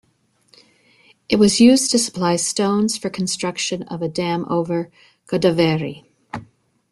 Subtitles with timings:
[1.29, 4.89] It was used to supply stones for construction of a dam over
[5.27, 6.05] Godavari.